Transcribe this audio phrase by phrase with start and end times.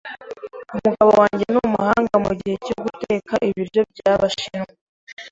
[0.75, 4.69] Umugabo wanjye ni umuhanga mugihe cyo guteka ibiryo byabashinwa.